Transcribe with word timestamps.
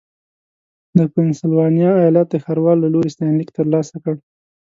د 0.97 0.99
پنسلوانیا 1.13 1.91
ایالت 2.01 2.27
د 2.31 2.35
ښاروال 2.43 2.77
له 2.81 2.89
لوري 2.93 3.09
ستاینلیک 3.15 3.49
ترلاسه 3.57 3.95
کړ. 4.03 4.15